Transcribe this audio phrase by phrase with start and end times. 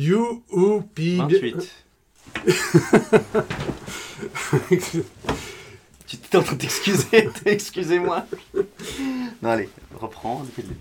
[0.00, 1.16] You, ou, pi...
[1.16, 1.84] 28.
[6.06, 8.24] tu étais en train de t'excuser, excusez-moi.
[9.42, 10.80] Non, allez, reprends depuis le début.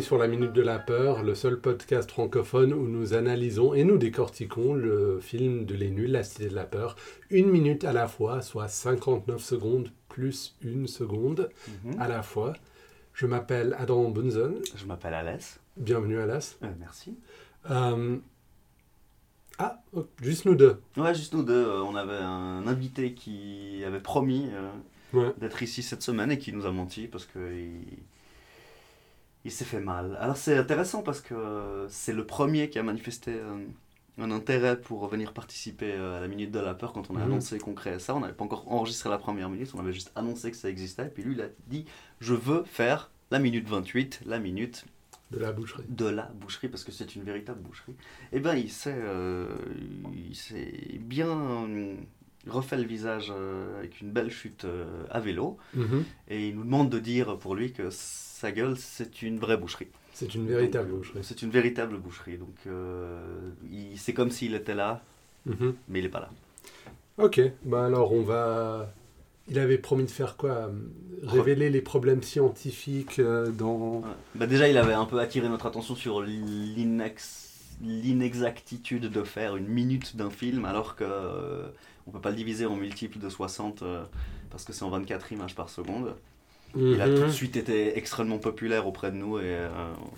[0.00, 3.84] Bienvenue sur la Minute de la Peur, le seul podcast francophone où nous analysons et
[3.84, 6.96] nous décortiquons le film de Les Nuls, La Cité de la Peur,
[7.28, 11.50] une minute à la fois, soit 59 secondes plus une seconde
[11.84, 12.00] Mhm.
[12.00, 12.54] à la fois.
[13.12, 15.60] Je m'appelle Adam Bunzen, Je m'appelle Alès.
[15.76, 16.56] bienvenue à l'As.
[16.62, 17.18] Euh, merci.
[17.70, 18.16] Euh,
[19.58, 20.80] Ah, oh, juste nous deux.
[20.96, 24.70] Ouais, juste nous deux, euh, on avait un invité qui avait promis euh,
[25.12, 25.34] Ouais.
[25.36, 27.98] d'être ici cette semaine et qui nous a menti parce que il,
[29.44, 30.16] il s'est fait mal.
[30.20, 33.56] Alors c'est intéressant parce que euh, c'est le premier qui a manifesté euh,
[34.18, 37.20] un intérêt pour venir participer euh, à la Minute de la Peur quand on a
[37.20, 37.24] Mhm.
[37.26, 38.14] annoncé qu'on créait ça.
[38.14, 41.06] On n'avait pas encore enregistré la première minute, on avait juste annoncé que ça existait.
[41.06, 41.84] Et puis lui, il a dit
[42.20, 44.84] Je veux faire la Minute 28, la Minute
[45.30, 45.84] De la boucherie.
[45.88, 47.94] de la boucherie parce que c'est une véritable boucherie.
[48.32, 49.46] Et ben il s'est euh,
[50.98, 51.94] bien euh,
[52.46, 54.66] refait le visage euh, avec une belle chute
[55.10, 56.04] à vélo Mhm.
[56.28, 57.88] et il nous demande de dire pour lui que
[58.40, 59.88] sa gueule c'est une vraie boucherie.
[60.12, 61.18] C'est une véritable Donc, euh, boucherie.
[61.22, 62.38] C'est une véritable boucherie.
[62.38, 63.50] Donc euh,
[63.96, 65.02] c'est comme s'il était là,
[65.46, 65.74] Mhm.
[65.88, 66.30] mais il n'est pas là.
[67.18, 68.92] Ok, bah alors on va.
[69.48, 70.70] Il avait promis de faire quoi?
[71.22, 73.98] Révéler les problèmes scientifiques euh, dans.
[74.00, 74.06] Ouais.
[74.36, 77.48] Bah, déjà il avait un peu attiré notre attention sur l'inex-
[77.82, 81.68] l'inexactitude de faire une minute d'un film alors que euh,
[82.06, 84.04] on peut pas le diviser en multiples de 60 euh,
[84.50, 86.14] parce que c'est en 24 images par seconde.
[86.76, 87.14] Il a Mhm.
[87.16, 89.68] tout de suite été extrêmement populaire auprès de nous et euh,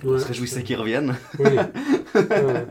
[0.04, 0.18] on Ouais.
[0.18, 1.14] se réjouissait qu'il revienne.
[1.38, 1.50] Oui.
[2.14, 2.66] Ouais,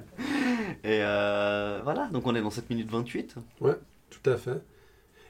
[0.83, 3.35] Et euh, voilà, donc on est dans cette minute 28.
[4.09, 4.61] tout à fait.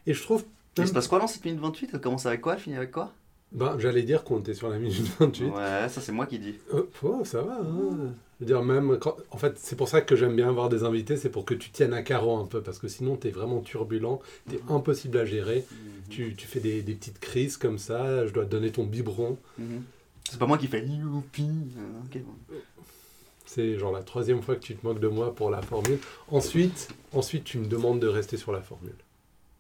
[0.08, 0.44] Et je trouve.
[0.78, 2.54] Il se passe quoi dans cette minute 28 Elle commence avec quoi?
[2.54, 3.14] Elle finit avec quoi?
[3.52, 5.46] Ben, J'allais dire qu'on était sur la minute 28.
[5.46, 6.56] Ouais, ça c'est moi qui dis.
[6.74, 7.60] Euh, oh, ça va.
[7.62, 8.14] hein.
[8.42, 9.18] Je veux dire, même quand...
[9.30, 11.70] En fait, c'est pour ça que j'aime bien avoir des invités, c'est pour que tu
[11.70, 14.20] tiennes à carreau un peu, parce que sinon, tu es vraiment turbulent,
[14.50, 15.64] tu es impossible à gérer.
[16.10, 19.38] Tu, tu fais des, des petites crises comme ça, je dois te donner ton biberon.
[19.60, 19.84] Mhm.
[20.28, 21.48] C'est pas moi qui fais youpi.
[21.78, 22.20] Euh.
[23.46, 26.00] C'est genre la troisième fois que tu te moques de moi pour la formule.
[26.32, 28.96] Ensuite, ensuite tu me demandes de rester sur la formule.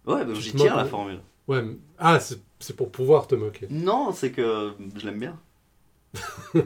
[0.08, 1.20] Ouais, bah, j'y tiens la formule.
[1.48, 1.64] Ouais,
[2.00, 3.68] ah, c'est pour pouvoir te moquer.
[3.70, 5.38] Non, c'est que je l'aime bien.
[6.54, 6.60] Il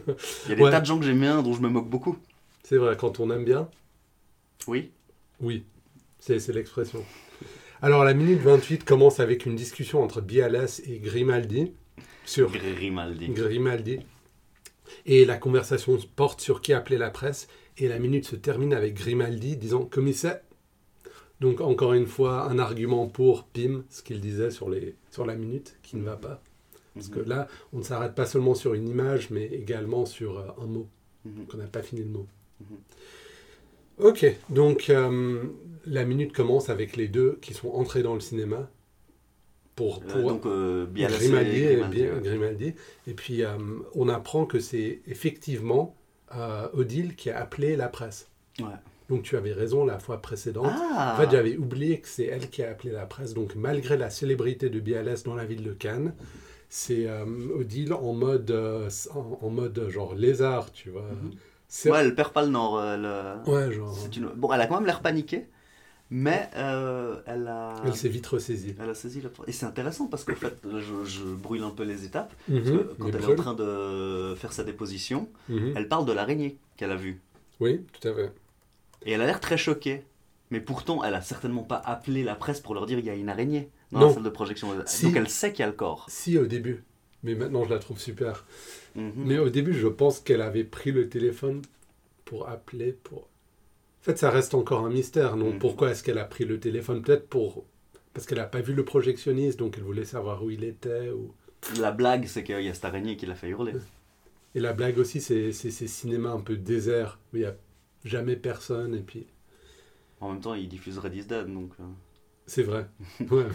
[0.49, 0.71] y a des Ouais.
[0.71, 2.17] tas de gens que j'aime bien dont je me moque beaucoup.
[2.63, 3.69] C'est vrai, quand on aime bien,
[4.67, 4.91] Oui.
[5.39, 5.63] oui,
[6.19, 7.03] c'est c'est l'expression.
[7.81, 11.71] Alors, la minute 28 commence avec une discussion entre Bialas et Grimaldi
[12.25, 13.27] sur Grimaldi.
[13.29, 13.99] Grimaldi.
[15.05, 17.47] Et la conversation porte sur qui appelait la presse.
[17.77, 20.39] Et la minute se termine avec Grimaldi disant Commissaire.
[21.41, 25.35] Donc, encore une fois, un argument pour Pim, ce qu'il disait sur, les, sur la
[25.35, 26.41] minute, qui ne va pas.
[26.95, 30.47] Parce que là, on ne s'arrête pas seulement sur une image, mais également sur euh,
[30.63, 30.87] un mot.
[31.25, 31.35] Mhm.
[31.35, 32.25] Donc, on n'a pas fini le mot.
[32.61, 32.77] Mhm.
[33.97, 35.43] Ok, donc euh,
[35.85, 38.69] la minute commence avec les deux qui sont entrés dans le cinéma
[39.75, 42.21] pour, Euh, pour donc, euh, et Grimaldi, et Grimaldi, bien- ouais.
[42.21, 42.73] Grimaldi.
[43.07, 43.43] Et puis,
[43.93, 45.95] on apprend que c'est effectivement
[46.73, 48.29] Odile qui a appelé la presse.
[48.59, 48.65] Ouais.
[49.07, 50.71] Donc, tu avais raison la fois précédente.
[50.73, 53.33] Ah En fait, j'avais oublié que c'est elle qui a appelé la presse.
[53.33, 56.13] Donc, malgré la célébrité de Bialès dans la ville de Cannes,
[56.77, 57.25] c'est euh,
[57.57, 61.03] Odile en mode, euh, en, en mode genre lézard, tu vois.
[61.03, 61.31] Mhm.
[61.69, 62.83] C'est- Ouais, elle perd pas le nord.
[62.83, 63.95] Elle, euh, Ouais, genre.
[63.97, 64.27] c'est une...
[64.27, 65.47] Bon, elle a quand même l'air paniquée,
[66.09, 67.75] mais euh, elle a...
[67.85, 68.75] Elle s'est vite ressaisie.
[68.79, 69.29] Elle a saisi la...
[69.47, 72.33] Et c'est intéressant parce qu'en fait, je, je brûle un peu les étapes.
[72.49, 75.73] Mhm, Parce que quand mais elle est en train de faire sa déposition, Mhm.
[75.77, 77.21] elle parle de l'araignée qu'elle a vue.
[77.61, 78.31] Oui, tout à fait.
[79.05, 80.03] Et elle a l'air très choquée.
[80.51, 83.15] Mais pourtant, elle a certainement pas appelé la presse pour leur dire qu'il y a
[83.15, 84.07] une araignée dans Non.
[84.07, 84.69] la salle de projection.
[84.85, 85.05] Si.
[85.05, 86.05] Donc elle sait qu'il y a le corps.
[86.09, 86.83] Si, au début.
[87.23, 88.45] Mais maintenant, je la trouve super.
[88.95, 89.13] Mhm.
[89.17, 91.61] Mais au début, je pense qu'elle avait pris le téléphone
[92.25, 93.19] pour appeler pour.
[93.21, 95.59] En fait, ça reste encore un mystère, non Mhm.
[95.59, 97.01] Pourquoi est-ce qu'elle a pris le téléphone?
[97.01, 97.65] Peut-être pour
[98.13, 101.09] parce qu'elle n'a pas vu le projectionniste, donc elle voulait savoir où il était.
[101.09, 101.33] Ou...
[101.81, 103.73] La blague, c'est qu'il y a cette araignée qui l'a fait hurler.
[104.53, 107.55] Et la blague aussi, c'est c'est ces cinémas un peu déserts où il n'y a
[108.05, 108.95] jamais personne.
[108.95, 109.25] Et puis,
[110.21, 111.71] En même temps, il diffuse Red is Dead, donc...
[111.79, 111.83] euh,
[112.47, 112.87] c'est vrai.
[113.31, 113.45] Ouais,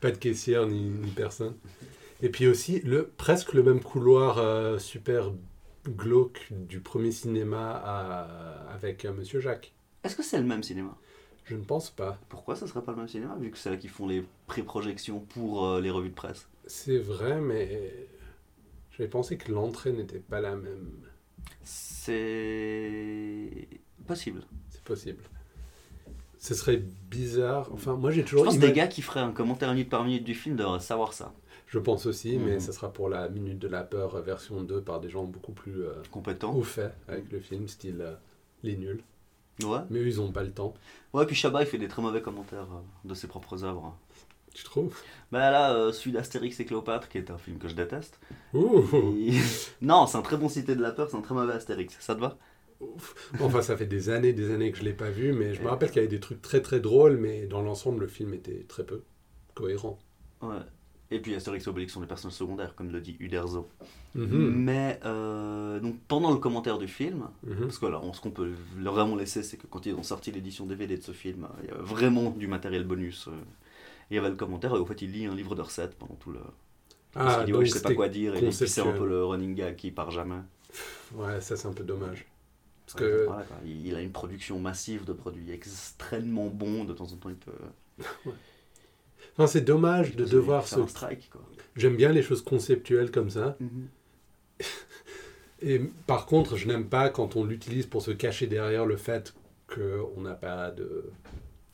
[0.00, 1.54] pas de caissière ni, ni personne.
[2.22, 5.32] Et puis aussi, le, presque le même couloir euh, super
[5.88, 9.72] glauque du premier cinéma à- avec euh, Monsieur Jacques.
[10.04, 10.96] Est-ce que c'est le même cinéma?
[11.44, 12.18] Je ne pense pas.
[12.28, 15.20] Pourquoi ça serait pas le même cinéma, vu que c'est là qu'ils font les pré-projections
[15.20, 16.48] pour euh, les revues de presse?
[16.66, 18.06] C'est vrai, mais
[18.92, 20.90] j'avais pensé que l'entrée n'était pas la même.
[21.64, 23.66] C'est
[24.06, 24.44] possible.
[24.70, 25.22] C'est possible.
[26.40, 27.68] Ce serait bizarre.
[27.72, 28.40] Enfin, moi j'ai toujours.
[28.40, 30.80] Je pense que des gars qui feraient un commentaire minute par minute du film devraient
[30.80, 31.32] savoir ça.
[31.66, 32.60] Je pense aussi, mais Mhm.
[32.60, 35.52] ce sera pour la Minute de la Peur euh, version 2 par des gens beaucoup
[35.52, 36.52] plus euh, Compétent.
[36.52, 38.14] au fait avec le film, style euh,
[38.64, 39.04] Les Nuls.
[39.62, 39.78] Ouais.
[39.90, 40.74] Mais eux, ils n'ont pas le temps.
[41.12, 43.94] Ouais, puis Chabat, il fait des très mauvais commentaires euh, de ses propres œuvres.
[44.52, 44.96] Tu trouves?
[45.30, 48.18] Bah là, euh, celui d'Astérix et Cléopâtre, qui est un film que je déteste.
[48.52, 48.82] Ouh
[49.20, 49.38] Et-
[49.80, 51.96] non, c'est un très bon Cité de la Peur, c'est un très mauvais Astérix.
[52.00, 52.36] Ça te va?
[53.40, 55.68] Enfin, ça fait des années, des années que je l'ai pas vu, mais je me
[55.68, 58.64] rappelle qu'il y avait des trucs très très drôles, mais dans l'ensemble, le film était
[58.68, 59.02] très peu
[59.54, 59.98] cohérent.
[60.42, 60.56] Ouais.
[61.12, 63.68] Et puis Astérix et Obélix sont des personnages secondaires, comme le dit Uderzo.
[64.14, 64.52] Mhm.
[64.56, 67.62] Mais euh, donc pendant le commentaire du film, Mhm.
[67.62, 70.30] parce que là, on- ce qu'on peut vraiment laisser, c'est que quand ils ont sorti
[70.30, 73.26] l'édition DVD de ce film, euh, il y avait vraiment du matériel bonus.
[73.28, 73.32] euh,
[74.12, 76.14] Il y avait le commentaire, et au fait, il lit un livre de recettes pendant
[76.16, 76.40] tout le.
[77.12, 79.24] Parce Ah, qu'il dit, ouais, je sais pas quoi dire, et c'est un peu le
[79.24, 80.40] running gag qui part jamais.
[81.14, 82.26] Ouais, ça c'est un peu dommage.
[82.92, 83.56] Parce que voilà, quoi.
[83.64, 87.52] il, a une production massive de produits extrêmement bons, de temps en temps, il peut.
[89.36, 90.84] enfin, c'est dommage de devoir se.
[90.86, 91.30] strike.
[91.76, 93.56] J'aime bien les choses conceptuelles comme ça.
[95.62, 99.34] Et par contre, je n'aime pas quand on l'utilise pour se cacher derrière le fait
[99.68, 101.10] qu'on n'a pas de.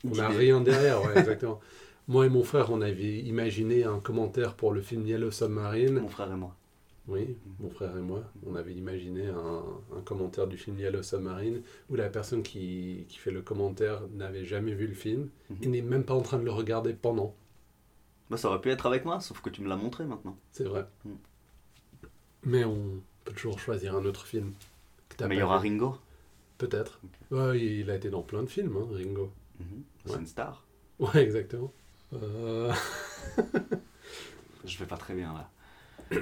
[0.05, 1.59] On n'a rien derrière, ouais, exactement.
[2.07, 5.99] Moi et mon frère, on avait imaginé un commentaire pour le film Yellow Submarine.
[5.99, 6.55] Mon frère et moi.
[7.07, 9.63] Oui, mon frère et moi, on avait imaginé un,
[9.97, 14.43] un commentaire du film Yellow Submarine où la personne qui, qui fait le commentaire n'avait
[14.43, 15.57] jamais vu le film Mhm.
[15.61, 17.33] et n'est même pas en train de le regarder pendant.
[18.29, 20.37] Bah, ça aurait pu être avec moi, sauf que tu me l'as montré maintenant.
[20.51, 20.85] C'est vrai.
[21.05, 21.11] Mm.
[22.43, 24.51] Mais on peut toujours choisir un autre film.
[25.07, 25.59] que t'as Mais il y aura.
[25.59, 25.97] Ringo.
[26.57, 26.99] Peut-être.
[27.05, 27.37] Ok.
[27.37, 29.31] Ouais, il a été dans plein de films, hein, Ringo.
[29.61, 29.65] Mhm.
[30.05, 30.19] C'est Ouais.
[30.19, 30.65] une star.
[30.99, 31.71] Ouais, exactement.
[32.13, 32.73] Euh,
[34.65, 35.49] Je vais pas très bien là.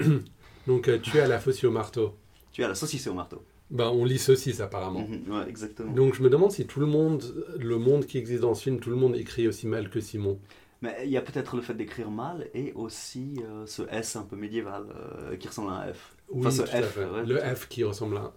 [0.68, 2.16] Donc, euh, tu es à la faucille au marteau.
[2.52, 3.44] Tu as la saucisse au marteau.
[3.72, 5.08] Ben, on lit saucisse apparemment.
[5.08, 5.32] Mhm.
[5.36, 5.92] Ouais, exactement.
[5.92, 7.24] Donc, je me demande si tout le monde,
[7.60, 10.40] le monde qui existe dans ce film, tout le monde écrit aussi mal que Simon.
[10.82, 14.24] Mais il y a peut-être le fait d'écrire mal et aussi euh, ce S un
[14.24, 16.16] peu médiéval euh, qui ressemble à un F.
[16.30, 18.34] Oui, Enfin, ce tout à F, ouais, le à F qui ressemble à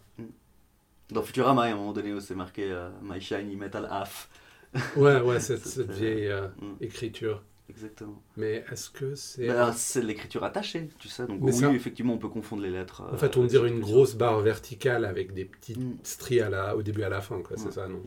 [1.11, 4.29] Dans Futurama, à un moment donné, c'est marqué euh, My Shiny Metal F.
[4.75, 5.01] un.
[5.01, 6.31] Ouais, ouais, cette, cette vieille
[6.61, 7.43] Mm, Exactement.
[7.69, 8.23] Exactement.
[8.37, 9.47] Mais est-ce que c'est.
[9.47, 11.27] Bah, c'est l'écriture attachée, tu sais.
[11.27, 13.03] Donc Mais oui, ça- effectivement, on peut confondre les lettres.
[13.03, 15.97] En euh, fait, on avec dirait une grosse barre verticale avec des petites Mm.
[16.03, 17.57] stries à la, au début et à la fin, quoi.
[17.59, 17.73] C'est Ouais.
[17.73, 18.03] ça, non?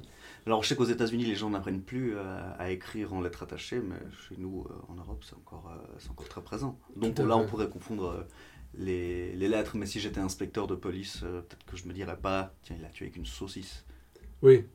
[0.47, 2.23] Alors, je sais qu'aux États-Unis, les gens n'apprennent plus euh,
[2.57, 3.97] à écrire en lettres attachées, mais
[4.27, 6.79] chez nous, euh, en Europe, c'est encore, euh, encore très présent.
[6.95, 8.23] Donc là, on pourrait confondre euh,
[8.73, 12.17] les, les lettres, mais si j'étais inspecteur de police, euh, peut-être que je me dirais
[12.17, 13.85] pas, tiens, il a tué avec une saucisse.
[14.41, 14.65] Oui.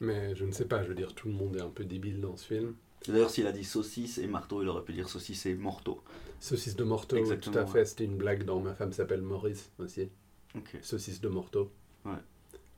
[0.00, 2.20] Mais je ne sais pas, je veux dire, tout le monde est un peu débile
[2.20, 2.74] dans ce film.
[3.08, 6.00] D'ailleurs, s'il a dit saucisse et marteau, il aurait pu dire saucisse et morteau.
[6.40, 7.70] Saucisse de Morteau, Exactement, tout à ouais.
[7.70, 7.84] fait.
[7.84, 10.08] C'était une blague dans Ma femme s'appelle Maurice aussi.
[10.82, 11.70] Saucisse de Morteau.
[12.04, 12.12] Ouais.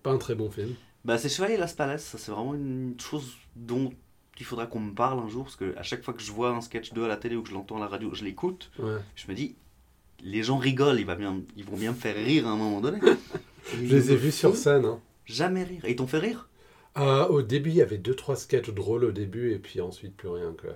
[0.03, 0.75] Pas un très bon film.
[1.05, 3.91] Bah, c'est Chevalier Las Palais, ça c'est vraiment une chose dont
[4.39, 6.51] il faudra qu'on me parle un jour, parce que à chaque fois que je vois
[6.51, 8.71] un sketch 2 à la télé ou que je l'entends à la radio, je l'écoute,
[8.79, 8.97] Ouais.
[9.17, 9.57] je me dis,
[10.23, 12.81] les gens rigolent, il va bien, ils vont bien me faire rire à un moment
[12.81, 12.99] donné.
[13.73, 14.85] Je les ai vus sur scène.
[14.85, 15.01] Hein.
[15.25, 15.83] Jamais rire.
[15.87, 16.49] Et ils t'ont fait rire?
[16.97, 20.17] Euh, au début, il y avait deux trois sketchs drôles au début et puis ensuite
[20.17, 20.55] plus rien.
[20.61, 20.75] Quoi.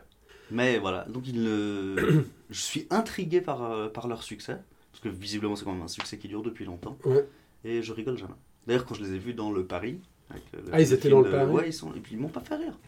[0.50, 1.96] Mais voilà, donc ils ne-
[2.50, 4.56] je suis intrigué par, euh, par leur succès,
[4.90, 7.24] parce que visiblement c'est quand même un succès qui dure depuis longtemps, Ouais.
[7.64, 8.34] et je rigole jamais.
[8.66, 9.98] D'ailleurs, quand je les ai vus dans le Paris,
[10.30, 12.14] avec le- Ah, ils étaient film dans le de- Paris Ouais, ils sont, et puis
[12.14, 12.78] ils m'ont pas fait rire.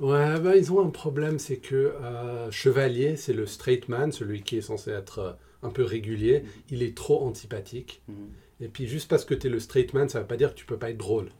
[0.00, 4.42] Ouais, bah, ils ont un problème, c'est que euh, Chevalier, c'est le straight man, celui
[4.42, 6.44] qui est censé être euh, un peu régulier.
[6.70, 8.00] Il est trop antipathique.
[8.08, 8.28] Mhm.
[8.60, 10.58] Et puis juste parce que tu es le straight man, ça veut pas dire que
[10.58, 11.30] tu peux pas être drôle.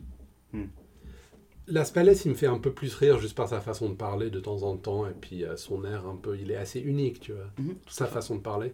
[0.53, 0.65] Hmm.
[1.71, 4.31] Las Palais, il me fait un peu plus rire juste par sa façon de parler
[4.31, 7.21] de temps en temps et puis euh, son air un peu, il est assez unique,
[7.21, 7.77] tu vois, Mhm.
[7.89, 8.73] sa façon de parler.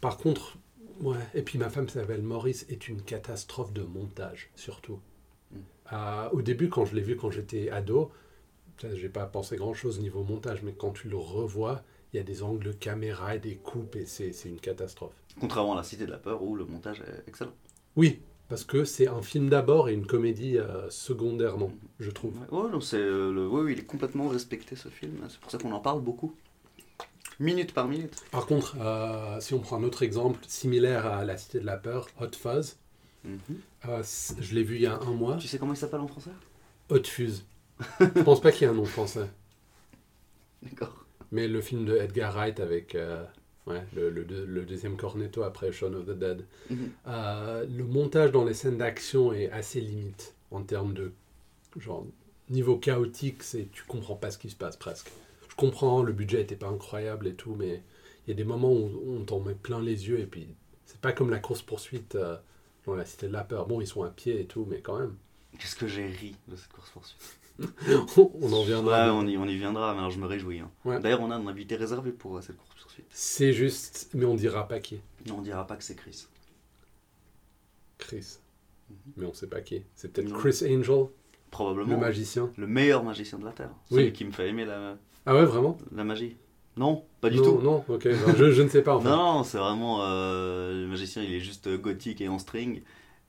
[0.00, 0.56] Par contre,
[1.00, 4.98] ouais, et puis ma femme s'appelle Maurice, est une catastrophe de montage, surtout.
[5.52, 5.58] Hmm.
[5.92, 8.10] Euh, au début, quand je l'ai vu quand j'étais ado,
[8.94, 12.22] j'ai pas pensé grand chose niveau montage, mais quand tu le revois, il y a
[12.24, 15.14] des angles caméra et des coupes et c'est c'est une catastrophe.
[15.40, 17.52] Contrairement à La Cité de la Peur, où le montage est excellent.
[17.94, 22.34] Oui, parce que c'est un film d'abord et une comédie euh, secondairement, je trouve.
[22.52, 23.48] Non, c'est, euh, le...
[23.48, 26.34] oui, il est complètement respecté ce film, c'est pour ça qu'on en parle beaucoup.
[27.38, 28.24] Minute par minute.
[28.30, 31.76] Par contre, euh, si on prend un autre exemple similaire à La Cité de la
[31.76, 32.76] Peur, Hot Fuzz,
[33.24, 33.56] Mhm.
[34.40, 36.30] je l'ai vu il y a un mois, Tu sais comment il s'appelle en français?
[36.90, 37.44] Hot Fuzz.
[38.00, 39.28] je pense pas qu'il y ait un nom français,
[40.62, 41.04] D'accord.
[41.32, 42.96] mais le film de Edgar Wright avec
[43.66, 46.44] ouais, le, le deux- le deuxième cornetto après Shaun of the Dead.
[46.70, 46.90] Mhm.
[47.06, 51.12] Euh, le montage dans les scènes d'action est assez limite en termes de
[51.78, 52.06] genre
[52.48, 55.10] niveau chaotique, c'est tu comprends pas ce qui se passe presque.
[55.48, 57.82] Je comprends, le budget était pas incroyable et tout, mais
[58.26, 60.46] il y a des moments où on t'en met plein les yeux et puis
[60.84, 62.16] c'est pas comme la course poursuite
[62.86, 63.66] dans la cité de la peur.
[63.66, 65.16] Bon, ils sont à pied et tout, mais quand même.
[65.58, 67.18] Qu'est-ce que j'ai ri de cette course poursuite
[68.16, 69.06] on en viendra.
[69.06, 70.60] Ouais, on y, on y viendra, mais alors je me réjouis.
[70.60, 70.70] hein.
[70.84, 71.00] Ouais.
[71.00, 73.06] D'ailleurs, on a un invité réservé pour euh, cette course poursuite.
[73.10, 75.00] C'est juste, mais on dira pas qui.
[75.26, 76.26] Non, on dira pas que c'est Chris.
[77.98, 78.38] Chris.
[78.90, 78.96] Mhm.
[79.16, 79.82] Mais on sait pas qui.
[79.94, 80.32] C'est peut-être.
[80.38, 81.06] Chris Angel,
[81.50, 81.90] Probablement.
[81.94, 82.50] le magicien.
[82.56, 83.70] le meilleur magicien de la Terre.
[83.90, 83.98] Oui.
[84.00, 85.78] Celui qui me fait aimer la, Ah ouais, vraiment?
[85.94, 86.36] la magie.
[86.76, 87.62] Non, pas du non, tout.
[87.62, 88.04] Non, ok.
[88.04, 89.08] ben, je, je ne sais pas en fait.
[89.08, 90.00] Non, non, c'est vraiment.
[90.02, 92.82] euh, le magicien, il est juste gothique et en string.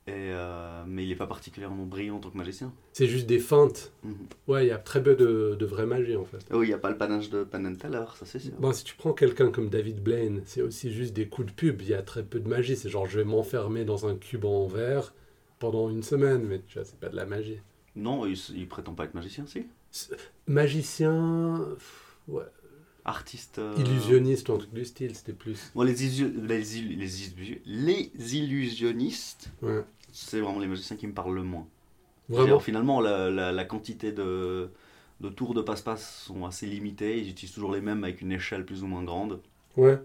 [0.08, 2.72] Et, euh, mais il est pas particulièrement brillant en tant que magicien.
[2.94, 3.92] C'est juste des feintes.
[4.04, 4.14] Mhm.
[4.46, 6.38] Ouais, il y a très peu de, de vraie magie en fait.
[6.50, 8.52] Oh, il n'y a pas le panache de Penn ça c'est sûr.
[8.58, 11.82] Bon, si tu prends quelqu'un comme David Blaine, c'est aussi juste des coups de pub.
[11.82, 12.74] Il y a très peu de magie.
[12.74, 15.12] C'est genre, je vais m'enfermer dans un cube en verre
[15.58, 17.58] pendant une semaine, mais tu vois, c'est pas de la magie.
[17.96, 19.66] Non, il, il prétend pas être magicien, si.
[20.46, 21.66] Magicien,
[22.28, 22.44] ouais,
[23.04, 23.58] Artiste.
[23.58, 25.70] euh, illusionniste ou un truc du style, c'était plus.
[25.74, 26.62] Bon, les, les,
[27.66, 29.82] les, les illusionnistes, Ouais.
[30.12, 31.66] C'est vraiment les magiciens qui me parlent le moins.
[32.28, 32.60] Vraiment.
[32.60, 34.70] Finalement, la, la- la quantité de,
[35.20, 37.18] de tours de passe-passe sont assez limitées.
[37.18, 39.40] Ils utilisent toujours les mêmes avec une échelle plus ou moins grande.
[39.76, 39.98] Ouais.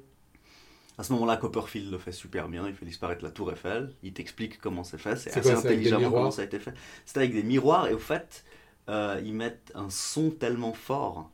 [0.98, 2.68] À ce moment-là, Copperfield le fait super bien.
[2.68, 3.94] Il fait disparaître la tour Eiffel.
[4.04, 5.16] Il t'explique comment c'est fait.
[5.16, 6.74] C'est assez quoi, intelligemment comment ça a été fait.
[7.06, 8.46] C'est avec des miroirs et au fait,
[8.90, 11.30] euh, ils mettent un son tellement fort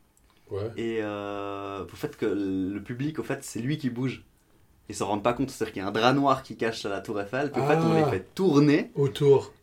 [0.49, 0.71] Ouais.
[0.77, 4.23] et euh, au fait que le public, au fait, c'est lui qui bouge.
[4.89, 5.49] Ils s'en rendent pas compte.
[5.51, 7.51] C'est-à-dire qu'il y a un drap noir qui cache la tour Eiffel.
[7.51, 8.05] Puis au fait, on Ah.
[8.05, 8.91] les fait tourner.
[8.95, 9.53] Autour.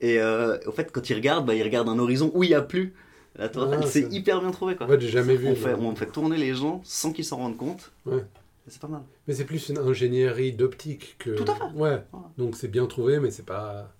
[0.00, 2.54] Et euh, au fait, quand ils regardent, bah, ils regardent un horizon où il n'y
[2.54, 2.94] a plus
[3.36, 3.86] la tour Ah, Eiffel.
[3.88, 4.76] C'est c'est- hyper bien trouvé.
[4.76, 4.86] Quoi.
[4.98, 5.48] J'ai jamais vu.
[5.48, 7.92] on, fait, on fait tourner les gens sans qu'ils s'en rendent compte.
[8.06, 8.24] Ouais.
[8.68, 9.02] C'est pas mal.
[9.28, 11.30] Mais c'est plus une ingénierie d'optique que.
[11.30, 11.74] Tout à fait.
[11.76, 12.02] Ouais.
[12.38, 13.90] Donc c'est bien trouvé, mais c'est pas.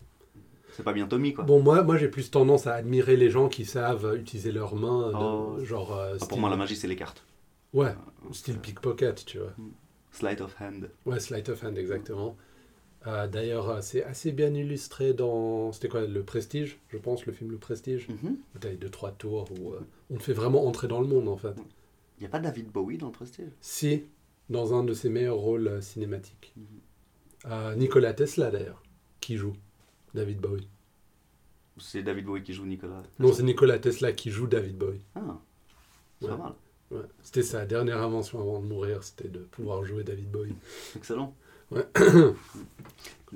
[0.73, 1.45] C'est pas bien Tommy, quoi.
[1.45, 5.11] Bon, moi, moi j'ai plus tendance à admirer les gens qui savent utiliser leurs mains,
[5.11, 5.59] de- Oh.
[5.65, 5.97] genre.
[5.97, 7.23] euh, Ah, pour moi, la magie, c'est les cartes.
[7.75, 9.53] Ouais, Euh, style pickpocket, tu vois.
[10.15, 10.91] Sleight of hand.
[11.07, 12.37] Ouais, sleight of hand, exactement.
[13.07, 15.73] Euh, D'ailleurs, euh, c'est assez bien illustré dans.
[15.73, 18.39] C'était quoi Le Prestige, je pense, le film Le Prestige Mhm.
[18.55, 19.81] Où t'as les deux, trois tours où euh,
[20.11, 21.55] on te fait vraiment entrer dans le monde, en fait.
[22.17, 23.51] Il n'y a pas David Bowie dans le Prestige?
[23.61, 24.05] Si,
[24.49, 26.55] dans un de ses meilleurs rôles cinématiques.
[26.57, 26.65] Mhm.
[27.47, 28.83] Euh, Nikola Tesla, d'ailleurs,
[29.21, 29.53] qui joue
[30.15, 30.69] David Bowie.
[31.79, 33.03] C'est David Bowie qui joue Nicolas.
[33.19, 35.05] Non, c'est Nikola Tesla qui joue David Bowie.
[35.17, 35.41] Ah,
[36.21, 36.31] c'est Ouais.
[36.37, 36.53] pas mal.
[36.95, 37.01] Ouais.
[37.23, 40.55] C'était sa dernière invention avant de mourir, c'était de pouvoir jouer David Bowie.
[40.97, 41.35] Excellent.
[41.71, 41.87] Ouais.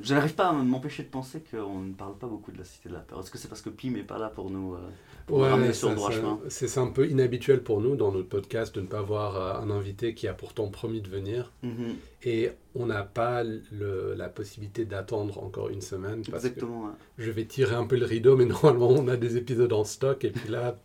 [0.01, 2.89] Je n'arrive pas à m'empêcher de penser qu'on ne parle pas beaucoup de la Cité
[2.89, 3.19] de la Peur.
[3.19, 4.79] Est-ce que c'est parce que Pim n'est pas là pour nous, euh,
[5.27, 6.39] pour nous ramener sur le droit chemin?
[6.49, 9.71] c'est un peu inhabituel pour nous dans notre podcast de ne pas avoir euh, un
[9.73, 11.51] invité qui a pourtant promis de venir.
[11.65, 11.97] Mhm.
[12.23, 16.85] Et on n'a pas le- la possibilité d'attendre encore une semaine parce que Exactement.
[16.85, 16.93] ouais.
[17.19, 20.25] je vais tirer un peu le rideau, mais normalement on a des épisodes en stock
[20.25, 20.79] et puis là,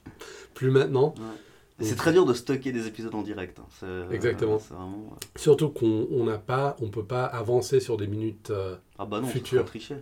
[0.56, 1.14] plus maintenant.
[1.20, 1.24] Ouais.
[1.84, 3.60] C'est très dur de stocker des épisodes en direct.
[3.60, 3.66] hein.
[3.84, 4.58] Euh, Exactement.
[4.58, 5.10] Vraiment.
[5.36, 8.50] Surtout qu'on on n'a pas, on peut pas avancer sur des minutes.
[8.52, 9.62] euh, Ah bah non, Futur.
[9.62, 9.96] on tricher.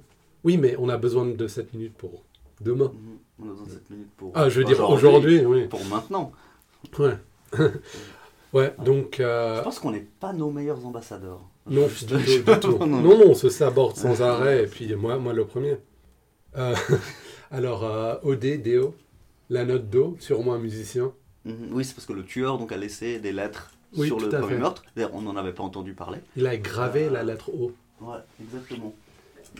[0.44, 2.24] Oui, mais on a besoin de 7 minutes pour
[2.62, 2.92] demain.
[2.94, 3.18] Mhm.
[3.44, 4.32] On a besoin de 7 minutes pour.
[4.36, 5.68] Ah, je veux dire aujourd'hui, oui.
[5.68, 6.32] Pour maintenant.
[6.98, 7.18] Ouais.
[8.54, 9.20] ouais, donc.
[9.20, 11.42] euh, Je pense qu'on n'est pas nos meilleurs ambassadeurs.
[11.70, 12.78] Non, du tout, du tout.
[12.86, 15.78] Non, Non, on se saborde sans arrêt, et puis moi, moi le premier.
[16.58, 16.76] Euh,
[17.52, 18.96] alors, euh, OD, Déo,
[19.50, 21.14] la note Do, sûrement un musicien.
[21.45, 21.69] Mhm.
[21.71, 24.48] Oui, c'est parce que le tueur donc, a laissé des lettres Oui, sur le premier
[24.53, 24.57] fait.
[24.60, 24.83] meurtre.
[25.13, 26.19] On n'en avait pas entendu parler.
[26.36, 27.71] Il a gravé Euh, la lettre O.
[28.01, 28.93] Ouais, exactement.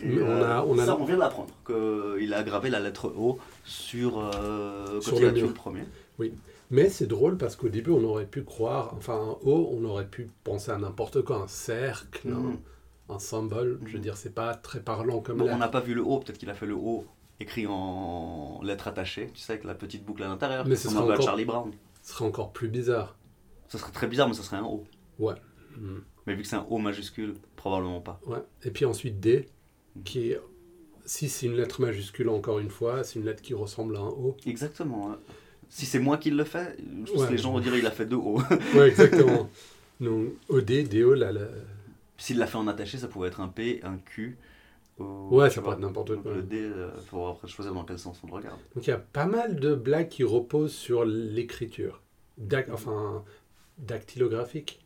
[0.02, 2.80] Et, on euh, a- on a- ça, on vient de l'apprendre, qu'il a gravé la
[2.80, 5.48] lettre O sur, euh, Sur le mur.
[5.48, 5.82] le premier.
[6.70, 10.06] Mais c'est drôle parce qu'au début, on aurait pu croire, enfin, un O, on aurait
[10.06, 12.56] pu penser à n'importe quoi, un cercle, Mhm.
[13.10, 13.78] un, un symbole.
[13.84, 14.02] Je veux Mhm.
[14.02, 16.48] dire, c'est pas très parlant comme Bon, on n'a pas vu le O, peut-être qu'il
[16.48, 17.04] a fait le O
[17.42, 20.66] écrit en lettres attachées, tu sais, avec la petite boucle à l'intérieur.
[20.66, 21.70] Mais ce comme sera un peu à encore- Charlie Brown.
[22.02, 23.16] Ce serait encore plus bizarre.
[23.68, 24.84] Ce serait très bizarre, mais ce serait un O.
[25.20, 26.02] Mhm.
[26.26, 28.20] Mais vu que c'est un O majuscule, probablement pas.
[28.26, 28.38] Ouais.
[28.64, 29.48] Et puis ensuite D,
[30.04, 30.40] qui est,
[31.04, 34.08] si c'est une lettre majuscule encore une fois, c'est une lettre qui ressemble à un
[34.08, 34.36] O.
[34.46, 35.08] Exactement.
[35.10, 35.16] ouais.
[35.68, 37.26] Si c'est moi qui le fais, je pense Ouais.
[37.28, 38.40] que les gens vont dire il a fait deux O.
[38.74, 39.48] Ouais, exactement.
[40.00, 41.40] Donc OD, DO, là, là,
[42.18, 44.36] S'il l'a fait en attaché, ça pouvait être un P, un Q.
[44.98, 46.32] ou- Ouais, ça peut être n'importe quoi.
[46.34, 48.58] Le D, il faut après choisir dans quel sens on le regarde.
[48.74, 52.00] Donc il y a pas mal de blagues qui reposent sur l'écriture.
[52.72, 53.24] Enfin,
[53.78, 54.84] dactylographique.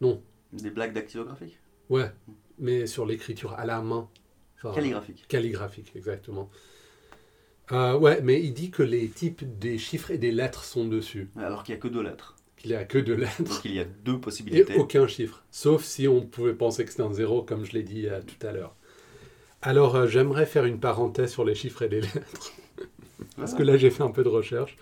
[0.00, 1.58] Non, Des blagues dactylographiques?
[1.90, 2.10] Ouais,
[2.58, 4.08] mais sur l'écriture à la main.
[4.56, 5.26] Enfin, Calligraphiques.
[5.28, 6.50] Calligraphique, exactement.
[7.72, 11.30] Euh, ouais, mais il dit que les types des chiffres et des lettres sont dessus.
[11.36, 12.36] Alors qu'il n'y a que deux lettres.
[12.56, 14.76] Qu'il n'y a que deux lettres Donc il y a deux et possibilités.
[14.76, 15.44] aucun chiffre.
[15.50, 18.46] Sauf si on pouvait penser que c'était un zéro, comme je l'ai dit euh, tout
[18.46, 18.74] à l'heure.
[19.66, 22.52] Alors, euh, j'aimerais faire une parenthèse sur les chiffres et les lettres.
[23.36, 24.76] parce que là j'ai fait un peu de recherche.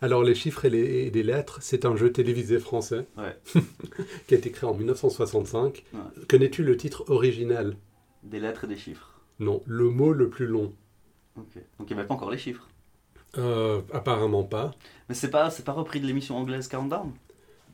[0.00, 3.36] Alors les chiffres et les, et les lettres, c'est un jeu télévisé français Ouais.
[4.28, 5.84] qui a été créé en 1965.
[5.92, 6.00] Ouais.
[6.28, 7.76] Connais-tu le titre original?
[8.22, 9.20] Des lettres et des chiffres.
[9.40, 10.72] Non, le mot le plus long.
[11.36, 11.56] Ok.
[11.78, 12.68] Donc il n'y avait pas encore les chiffres.
[13.36, 14.70] Euh, apparemment pas.
[15.08, 17.12] Mais c'est pas, c'est pas repris de l'émission anglaise Countdown?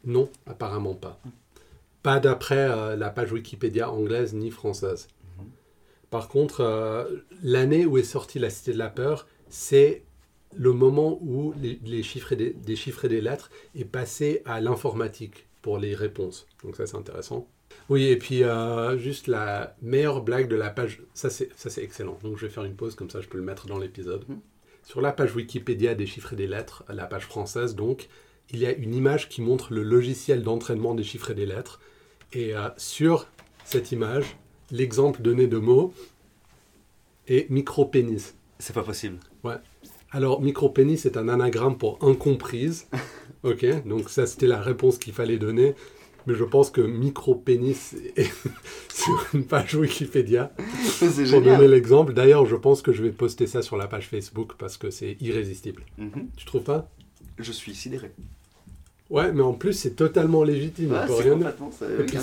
[0.04, 1.20] Non, apparemment pas.
[2.02, 5.08] Pas d'après euh, la page Wikipédia anglaise ni française.
[6.10, 7.04] Par contre, euh,
[7.42, 10.04] l'année où est sortie La Cité de la Peur, c'est
[10.54, 14.42] le moment où les, les chiffres et des, des chiffres et des lettres est passé
[14.44, 16.46] à l'informatique pour les réponses.
[16.62, 17.48] Donc ça, c'est intéressant.
[17.88, 21.82] Oui, et puis euh, juste la meilleure blague de la page, ça c'est ça, c'est
[21.82, 22.18] excellent.
[22.22, 24.24] Donc je vais faire une pause, comme ça je peux le mettre dans l'épisode.
[24.28, 24.40] Mhm.
[24.82, 28.08] Sur la page Wikipédia des chiffres et des lettres, la page française donc,
[28.50, 31.80] il y a une image qui montre le logiciel d'entraînement des chiffres et des lettres.
[32.32, 33.26] Et euh, sur
[33.64, 34.36] cette image,
[34.70, 35.92] l'exemple donné de mots
[37.26, 38.34] est micro-pénis.
[38.58, 39.18] C'est pas possible.
[40.10, 42.88] Alors, micro-pénis est un anagramme pour incomprise.
[43.42, 45.74] ok, donc ça c'était la réponse qu'il fallait donner.
[46.26, 48.32] Mais je pense que micro-pénis est
[48.92, 52.14] sur une page Wikipédia c'est pour donner l'exemple.
[52.14, 55.16] D'ailleurs, je pense que je vais poster ça sur la page Facebook parce que c'est
[55.20, 55.84] irrésistible.
[55.98, 56.28] Mhm.
[56.36, 56.90] Tu trouves pas?
[57.38, 58.12] Je suis sidéré.
[59.10, 60.92] Ouais, mais en plus c'est totalement légitime.
[60.92, 61.38] Ouais, c'est rien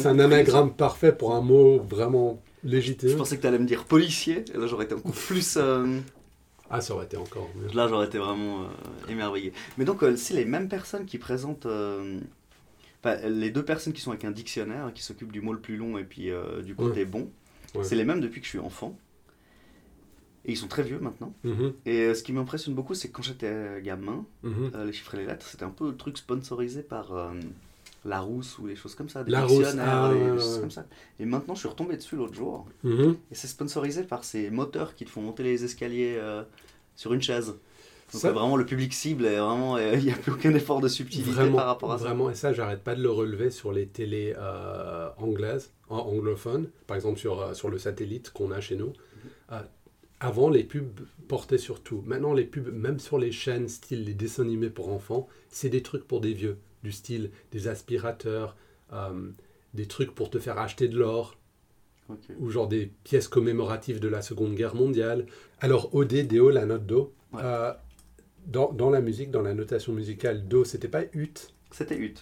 [0.09, 3.15] un anagramme parfait pour un mot vraiment Je légitime.
[3.17, 5.55] pensais que tu allais me dire policier, et là j'aurais été encore plus.
[5.57, 5.99] euh,
[6.69, 7.73] Ah, ça aurait été encore mieux.
[7.75, 9.53] Là j'aurais été vraiment euh, émerveillé.
[9.77, 11.65] Mais donc, euh, c'est les mêmes personnes qui présentent.
[11.67, 12.19] euh,
[13.03, 15.77] enfin, les deux personnes qui sont avec un dictionnaire, qui s'occupent du mot le plus
[15.77, 17.29] long et puis euh, du côté bon,
[17.75, 17.83] Ouais.
[17.83, 18.95] c'est les mêmes depuis que je suis enfant.
[20.45, 21.33] Et ils sont très vieux maintenant.
[21.43, 24.71] Mhm, Et euh, ce qui m'impressionne beaucoup, c'est que quand j'étais gamin, mhm.
[24.75, 27.31] euh, les chiffres et les lettres, c'était un peu le truc sponsorisé par euh,
[28.03, 30.59] Larousse ou les choses comme ça, des Larousse, dictionnaires, ah, des ouais, choses ouais.
[30.62, 30.85] comme ça.
[31.19, 32.67] Et maintenant, je suis retombé dessus l'autre jour.
[32.83, 33.15] Mhm.
[33.31, 36.43] Et c'est sponsorisé par ces moteurs qui te font monter les escaliers euh,
[36.97, 37.47] sur une chaise.
[38.12, 40.53] Donc Ça- euh, vraiment le public cible est vraiment euh, il n'y a plus aucun
[40.53, 42.03] effort de subtilité Vraiment, par rapport à ça.
[42.03, 46.97] vraiment, et ça, j'arrête pas de le relever sur les télés euh, anglaises, anglophones, par
[46.97, 48.91] exemple sur, euh, sur le satellite qu'on a chez nous.
[49.53, 49.61] Euh,
[50.24, 52.01] avant, les pubs portaient sur tout.
[52.05, 55.83] Maintenant, les pubs, même sur les chaînes, style les dessins animés pour enfants, c'est des
[55.83, 58.55] trucs pour des vieux, du style des aspirateurs,
[58.94, 59.29] euh,
[59.74, 61.38] des trucs pour te faire acheter de l'or,
[62.40, 65.25] ou genre des pièces commémoratives de la Seconde Guerre mondiale.
[65.62, 67.42] Alors, OD, DO, la note Do, Ouais.
[67.44, 67.74] euh,
[68.46, 71.33] dans, dans la musique, dans la notation musicale, Do, c'était pas ut,
[71.72, 72.14] C'était ut.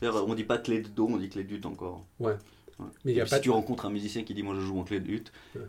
[0.00, 2.04] D'ailleurs, on dit pas clé de do, on dit clé de ut encore.
[2.20, 2.32] mais
[3.04, 3.42] il Et n'y a pas si de...
[3.44, 5.24] tu rencontres un musicien qui dit moi je joue en clé de ut,
[5.54, 5.62] Ouais.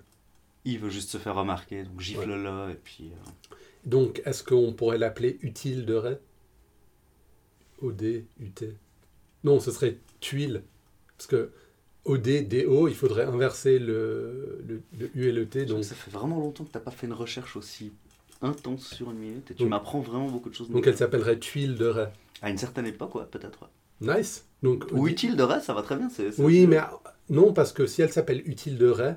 [0.65, 3.12] Il veut juste se faire remarquer, donc gifle-le et puis.
[3.13, 3.32] euh,
[3.86, 6.17] Donc, est-ce qu'on pourrait l'appeler utile de Ré
[7.82, 8.63] OD, UT
[9.43, 10.63] Non, ce serait tuile.
[11.17, 11.51] Parce que
[12.06, 15.65] OD, DO, il faudrait inverser le, le, le U et le T.
[15.65, 17.93] Donc, Ça fait vraiment longtemps que t'as pas fait une recherche aussi
[18.41, 20.69] intense sur une minute et tu m'apprends vraiment beaucoup de choses.
[20.69, 22.06] donc elle s'appellerait tuile de Ré.
[22.41, 23.69] À une certaine époque, ouais, peut-être.
[24.01, 24.17] ouais.
[24.17, 24.45] Nice.
[24.62, 26.10] Donc, Ou utile de reste, ça va très bien.
[26.10, 26.80] c'est- c'est- Oui, mais
[27.30, 29.13] non, parce que si elle s'appelle utile de Ré,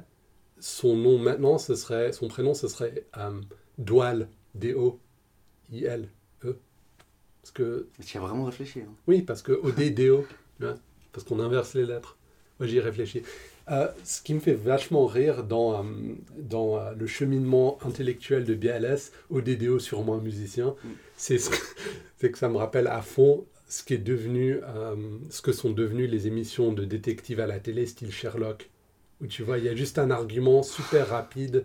[0.61, 3.40] son nom maintenant, ce serait, son prénom, ce serait euh,
[3.79, 6.09] Doual, D-O-I-L,
[6.44, 6.59] E.
[7.42, 8.81] Parce que tu as vraiment réfléchi.
[8.81, 8.92] hein.
[9.07, 10.25] Oui, parce que OD, DO,
[10.61, 10.75] ouais,
[11.12, 12.16] parce qu'on inverse les lettres.
[12.59, 13.23] Moi, j'y ai réfléchi.
[13.71, 15.88] Euh, ce qui me fait vachement rire dans, euh,
[16.38, 20.88] dans euh, le cheminement intellectuel de BLS, OD, DO, sûrement un musicien, Mm.
[21.16, 21.57] c'est ce que,
[22.18, 24.97] c'est que ça me rappelle à fond ce, qui est devenu, euh,
[25.29, 28.71] ce que sont devenues les émissions de détectives à la télé, style Sherlock.
[29.20, 31.64] Où tu vois, il y a juste un argument super rapide.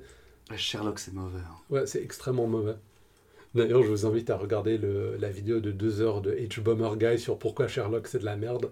[0.49, 1.39] Ouais, Sherlock, c'est mauvais.
[1.39, 1.55] hein.
[1.69, 2.75] Ouais, c'est extrêmement mauvais.
[3.55, 7.19] D'ailleurs, je vous invite à regarder le- la vidéo de deux heures de H-Bomber Guy
[7.19, 8.71] sur pourquoi Sherlock c'est de la merde.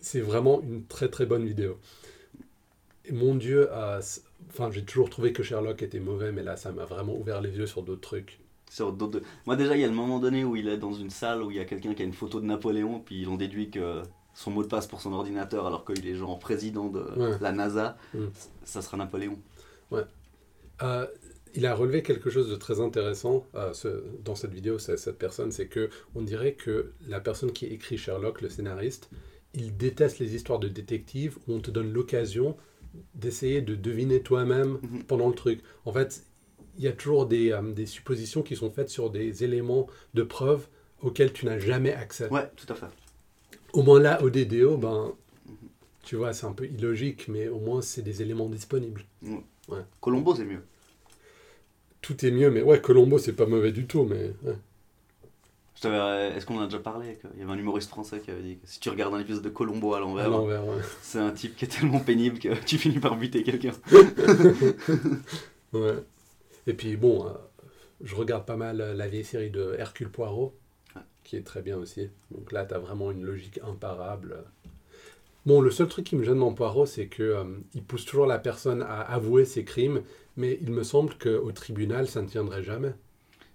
[0.00, 1.78] C'est vraiment une très très bonne vidéo.
[3.04, 6.56] Et mon Dieu, euh, c- enfin, j'ai toujours trouvé que Sherlock était mauvais, mais là,
[6.56, 8.38] ça m'a vraiment ouvert les yeux sur d'autres trucs.
[8.70, 11.10] Sur d'autres- Moi, déjà, il y a le moment donné où il est dans une
[11.10, 13.36] salle où il y a quelqu'un qui a une photo de Napoléon, puis ils ont
[13.36, 14.02] déduit que
[14.34, 17.36] son mot de passe pour son ordinateur, alors qu'il est genre président de Ouais.
[17.40, 18.26] la NASA, Mm.
[18.64, 19.38] ça sera Napoléon.
[20.82, 21.06] Euh,
[21.54, 25.52] il a relevé quelque chose de très intéressant euh, ce- dans cette vidéo, cette personne,
[25.52, 29.10] c'est que on dirait que la personne qui écrit Sherlock, le scénariste,
[29.54, 32.56] il déteste les histoires de détectives où on te donne l'occasion
[33.14, 35.02] d'essayer de deviner toi-même Mhm.
[35.04, 35.60] pendant le truc.
[35.84, 36.24] En fait,
[36.78, 40.22] il y a toujours des, euh, des suppositions qui sont faites sur des éléments de
[40.22, 40.66] preuve
[41.02, 42.28] auxquels tu n'as jamais accès.
[42.30, 42.86] Ouais, tout à fait.
[43.72, 45.12] Au moins là, au DDO, ben,
[46.02, 49.02] tu vois, c'est un peu illogique, mais au moins c'est des éléments disponibles.
[50.00, 50.62] Colombo, c'est mieux.
[52.02, 54.32] Tout est mieux, mais ouais, Colombo, c'est pas mauvais du tout, mais...
[54.42, 54.56] ouais.
[55.80, 58.42] T'avais- Est-ce qu'on en a déjà parlé Il y avait un humoriste français qui avait
[58.42, 60.30] dit que si tu regardes un épisode de Colombo à l'envers,
[61.00, 63.72] c'est un type qui est tellement pénible que tu finis par buter quelqu'un.
[65.72, 65.94] Ouais.
[66.66, 67.30] Et puis bon, euh,
[68.02, 70.54] je regarde pas mal euh, la vieille série de Hercule Poirot.
[71.24, 72.10] Qui est très bien aussi.
[72.30, 74.44] Donc là, tu as vraiment une logique imparable.
[75.44, 78.26] Bon, le seul truc qui me gêne dans Poirot, c'est que euh, il pousse toujours
[78.26, 80.02] la personne à avouer ses crimes,
[80.36, 82.92] mais il me semble qu'au tribunal, ça ne tiendrait jamais.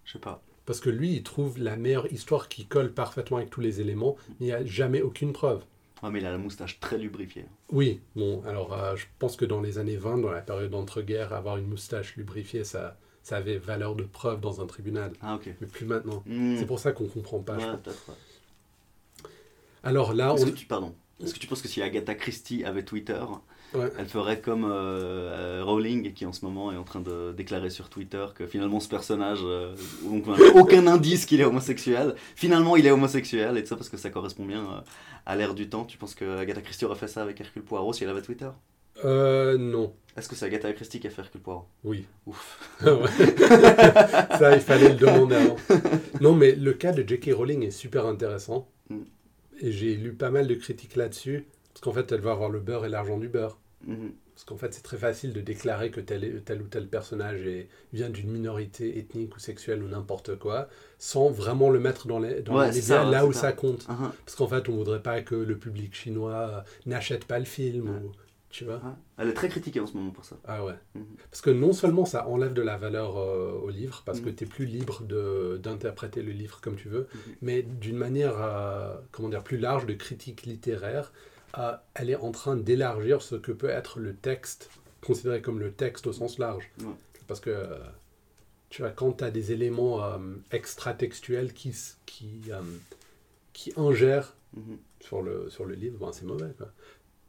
[0.03, 0.41] Je sais pas.
[0.65, 4.17] Parce que lui, il trouve la meilleure histoire qui colle parfaitement avec tous les éléments,
[4.27, 5.63] mais il n'y a jamais aucune preuve.
[6.03, 7.45] Ah, mais il a la moustache très lubrifiée.
[7.71, 11.33] Oui, bon, alors euh, je pense que dans les années 20, dans la période d'entre-guerres,
[11.33, 12.97] avoir une moustache lubrifiée, ça,
[13.27, 15.11] ça avait valeur de preuve dans un tribunal.
[15.21, 15.37] Ah.
[15.59, 16.23] Mais plus maintenant.
[16.25, 16.55] Hmm.
[16.57, 17.57] C'est pour ça qu'on comprend pas.
[17.57, 19.27] Ouais, ouais.
[19.83, 20.49] Alors là, Est-ce on...
[20.49, 20.95] que tu, pardon.
[21.21, 23.19] Est-ce que tu penses que si Agatha Christie avait Twitter,
[23.73, 23.91] Ouais.
[23.99, 27.69] elle ferait comme euh, euh, Rowling, qui en ce moment est en train de déclarer
[27.69, 30.23] sur Twitter que finalement ce personnage, euh, donc
[30.55, 34.09] aucun indice qu'il est homosexuel, finalement il est homosexuel, et tout ça parce que ça
[34.09, 34.85] correspond bien
[35.25, 35.83] à l'ère du temps.
[35.83, 38.47] Tu penses que Agatha Christie aurait fait ça avec Hercule Poirot si elle avait Twitter?
[39.05, 39.93] Euh, non.
[40.15, 42.05] Est-ce que c'est Agatha Christie qui a fait Hercule Poirot Oui.
[42.25, 42.59] Ouf.
[42.85, 43.07] Ouais.
[44.39, 45.57] ça, il fallait le demander avant.
[46.21, 47.31] Non, mais le cas de J.K.
[47.35, 48.67] Rowling est super intéressant.
[48.89, 49.01] Mm.
[49.61, 51.45] Et j'ai lu pas mal de critiques là-dessus.
[51.73, 53.59] Parce qu'en fait, elle va avoir le beurre et l'argent du beurre.
[53.85, 54.11] Mhm.
[54.33, 57.67] Parce qu'en fait, c'est très facile de déclarer que tel, tel ou tel personnage est-
[57.93, 60.67] vient d'une minorité ethnique ou sexuelle ou n'importe quoi,
[60.99, 63.41] sans vraiment le mettre dans les, dans Ouais, les c'est médias ça, là où ça.
[63.41, 63.87] ça compte.
[63.89, 64.11] Mhm.
[64.25, 67.89] Parce qu'en fait, on voudrait pas que le public chinois n'achète pas le film.
[67.89, 67.95] Ouais.
[68.03, 68.11] Ou,
[68.49, 68.91] tu vois Ouais.
[69.17, 70.37] Elle est très critiquée en ce moment pour ça.
[70.45, 70.73] Ah ouais.
[70.95, 71.05] Mhm.
[71.29, 74.35] Parce que non seulement ça enlève de la valeur euh, au livre, parce que Mhm.
[74.35, 77.19] tu es plus libre de- d'interpréter le livre comme tu veux, Mhm.
[77.41, 81.11] mais d'une manière euh, comment dire, plus large de critique littéraire,
[81.57, 84.69] euh, elle est en train d'élargir ce que peut être le texte,
[85.01, 86.69] considéré comme le texte au sens large.
[87.27, 87.67] Parce que
[88.69, 90.01] tu vois, quand tu as des éléments
[90.51, 91.73] extra-textuels qui,
[92.05, 92.41] qui,
[93.53, 94.35] qui ingèrent
[94.99, 96.51] sur le, sur le livre, ben, c'est mauvais.
[96.57, 96.67] quoi.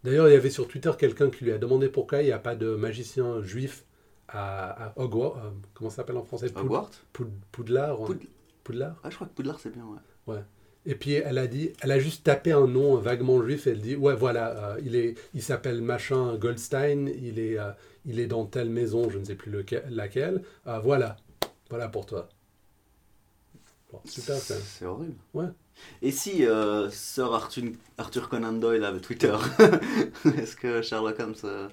[0.04, 2.38] D'ailleurs, il y avait sur Twitter quelqu'un qui lui a demandé pourquoi il n'y a
[2.38, 3.84] pas de magicien juif
[4.28, 5.36] à, à Hogwarts.
[5.38, 6.48] euh, comment ça s'appelle en français?
[6.50, 6.90] Poud- Hogwarts?
[7.12, 8.20] Poud- Poudlard Poud-
[8.64, 8.96] Poudlard?
[9.02, 9.84] Ah, je crois que Poudlard c'est bien,
[10.26, 10.38] ouais.
[10.86, 13.80] Et puis elle a dit, elle a juste tapé un nom vaguement juif et elle
[13.80, 17.72] dit ouais voilà, euh, il est, il s'appelle machin Goldstein, il est, euh,
[18.06, 20.42] il est dans telle maison, je ne sais plus lequel- laquelle.
[20.82, 21.16] Voilà,
[21.68, 22.28] voilà pour toi.
[23.92, 24.54] Bon, super ça.
[24.56, 25.16] C'est horrible.
[25.34, 25.46] Ouais.
[26.02, 27.64] Et si euh, Sir Arthur,
[27.96, 29.34] Arthur Conan Doyle avait Twitter
[30.36, 31.34] Est-ce que Sherlock Holmes.
[31.44, 31.68] euh,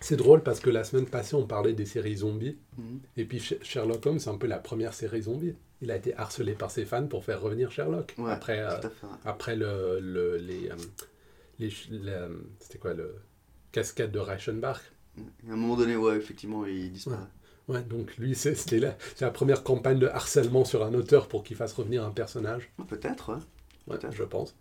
[0.00, 2.58] C'est drôle parce que la semaine passée on parlait des séries zombies.
[2.76, 3.00] mhm.
[3.16, 5.54] Et puis Sh- Sherlock Holmes, c'est un peu la première série zombie.
[5.80, 8.14] Il a été harcelé par ses fans pour faire revenir Sherlock.
[8.18, 8.76] Ouais, après euh,
[9.24, 10.74] après le, le- les, euh,
[11.58, 11.70] les,
[12.60, 13.14] c'était quoi le
[13.72, 14.80] cascade de Reichenbach.
[15.48, 17.18] À un moment donné, ouais, effectivement, il disparaît.
[17.18, 17.22] Ouais,
[17.68, 18.80] donc lui, c'est- c'était
[19.20, 22.70] la, première campagne de harcèlement sur un auteur pour qu'il fasse revenir un personnage.
[22.78, 23.94] Ah, Peut-être, ouais.
[23.94, 24.54] Ouais, je pense.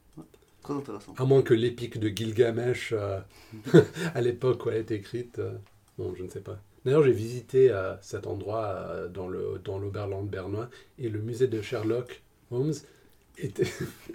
[0.61, 1.13] Très intéressant.
[1.17, 3.19] À moins que l'épique de Gilgamesh euh,
[4.15, 5.39] à l'époque où elle a été écrite.
[5.39, 5.51] euh,
[5.99, 6.57] non, je ne sais pas.
[6.85, 11.47] D'ailleurs, j'ai visité euh, cet endroit euh, dans le dans l'Oberland bernois et le musée
[11.47, 12.73] de Sherlock Holmes
[13.37, 13.67] était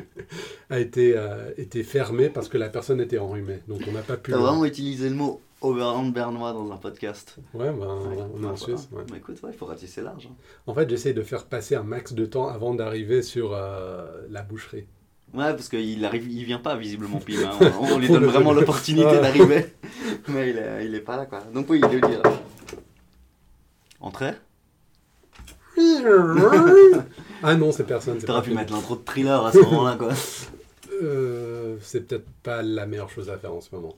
[0.70, 1.14] a été,
[1.59, 3.61] été fermé parce que la personne était enrhumée.
[3.68, 4.33] Donc on n'a pas pu.
[4.33, 7.37] T'as vraiment utilisé le mot Overland bernois dans un podcast.
[7.55, 8.88] Ouais, ben, Ouais, on est en Suisse.
[8.92, 9.03] ouais.
[9.11, 10.29] Bah, écoute, ouais, il faut ratisser large.
[10.31, 10.35] hein.
[10.66, 14.42] En fait, j'essaie de faire passer un max de temps avant d'arriver sur euh, la
[14.42, 14.87] boucherie.
[15.35, 17.35] Ouais, parce qu'il arrive, il vient pas visiblement Pim.
[17.44, 17.71] hein.
[17.81, 19.21] On, on lui On donne vraiment l'opportunité Ouais.
[19.21, 19.66] d'arriver.
[20.29, 21.40] Mais il est, il est pas là, quoi.
[21.53, 22.23] Donc oui, il le dire.
[24.01, 24.33] Entrée
[27.42, 28.18] ah non, c'est personne.
[28.18, 30.11] T'aurais pu mettre l'intro de thriller à ce moment-là, quoi.
[31.03, 33.94] Euh, c'est peut-être pas la meilleure chose à faire en ce moment.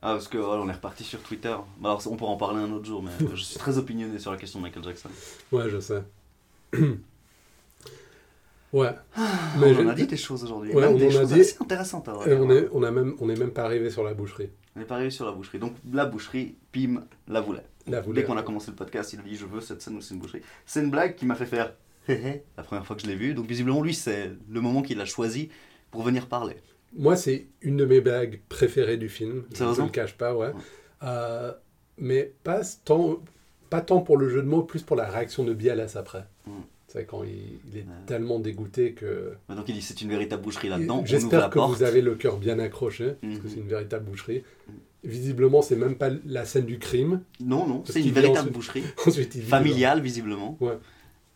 [0.00, 1.54] Ah, parce que voilà, on est reparti sur Twitter.
[1.80, 4.30] Bah, alors, on pourra en parler un autre jour, mais je suis très opinionné sur
[4.30, 5.08] la question de Michael Jackson.
[5.50, 6.02] Ouais, je sais.
[8.72, 8.90] ouais.
[9.56, 10.72] on j'ai- en a dit des choses aujourd'hui.
[10.72, 11.40] Ouais, Même on des choses dit.
[11.40, 12.08] assez intéressantes.
[12.08, 14.50] à vrai on est, on a même, on est même pas arrivé sur la boucherie.
[14.76, 15.58] On est pas arrivé sur la boucherie.
[15.58, 17.64] Donc, la boucherie, Pim la voulait.
[17.86, 18.20] La voulait.
[18.20, 20.14] Dès qu'on a commencé le podcast, il a dit Je veux cette scène où c'est
[20.14, 20.42] une boucherie.
[20.66, 21.72] C'est une blague qui m'a fait faire
[22.08, 23.34] la première fois que je l'ai vu.
[23.34, 25.48] Donc, visiblement, lui, c'est le moment qu'il a choisi
[25.90, 26.56] pour venir parler.
[26.96, 29.44] Moi, c'est une de mes blagues préférées du film.
[29.54, 30.48] Je ne le cache pas, ouais.
[30.48, 30.52] Ouais.
[31.02, 31.52] Euh,
[31.98, 33.18] mais pas tant,
[33.70, 36.24] pas tant pour le jeu de mots, plus pour la réaction de Bialas après.
[36.46, 36.50] Mm.
[36.88, 37.86] C'est quand il, il est Ouais.
[38.06, 39.34] tellement dégoûté que.
[39.48, 41.02] Mais Donc, il dit C'est une véritable boucherie là-dedans.
[41.04, 41.70] J'espère que porte.
[41.76, 43.48] vous avez le cœur bien accroché, parce que Mhm.
[43.50, 44.42] c'est une véritable boucherie.
[45.04, 47.20] Visiblement, c'est même pas la scène du crime.
[47.40, 48.82] Non, non, c'est une qu'il véritable ensuite- boucherie.
[49.06, 50.56] Ensuite, il Familiale, visiblement.
[50.60, 50.78] Ouais.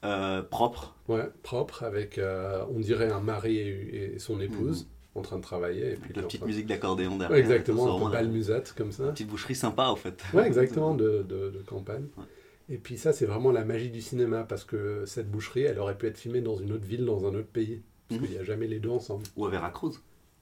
[0.05, 0.97] Euh, propre.
[1.09, 5.43] Ouais, propre, avec, euh, on dirait, un mari et, et son épouse en train de
[5.43, 5.93] travailler.
[5.93, 7.31] Et puis la en petite musique d'accordéon derrière.
[7.31, 9.09] Ouais, exactement, un peu balmusette comme ça.
[9.11, 10.23] Petite boucherie sympa, au fait.
[10.33, 12.07] Ouais, exactement, de, de, de campagne.
[12.17, 12.25] Ouais.
[12.71, 15.97] Et puis ça, c'est vraiment la magie du cinéma, parce que cette boucherie, elle aurait
[15.99, 17.83] pu être filmée dans une autre ville, dans un autre pays.
[18.09, 18.27] Parce Mhm.
[18.27, 19.25] qu'il n'y a jamais les deux ensemble.
[19.37, 19.93] Ou à Veracruz,